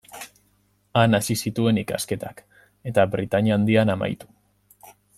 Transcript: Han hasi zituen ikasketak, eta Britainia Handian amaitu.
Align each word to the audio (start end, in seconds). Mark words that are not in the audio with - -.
Han 1.01 1.17
hasi 1.17 1.35
zituen 1.41 1.81
ikasketak, 1.83 2.43
eta 2.93 3.07
Britainia 3.13 3.59
Handian 3.61 3.97
amaitu. 3.99 4.35